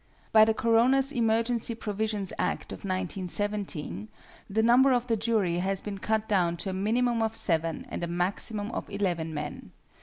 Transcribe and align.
By 0.31 0.45
the 0.45 0.53
Coroners 0.55 1.11
(Emergency 1.11 1.75
Provisions) 1.75 2.33
Act 2.39 2.71
of 2.71 2.77
1917, 2.77 4.07
the 4.49 4.63
number 4.63 4.93
of 4.93 5.05
the 5.05 5.15
jury 5.15 5.59
has 5.59 5.79
been 5.79 5.99
cut 5.99 6.27
down 6.27 6.57
to 6.57 6.71
a 6.71 6.73
minimum 6.73 7.21
of 7.21 7.35
seven 7.35 7.85
and 7.87 8.03
a 8.03 8.07
maximum 8.07 8.71
of 8.71 8.89
eleven 8.89 9.31
men. 9.31 9.71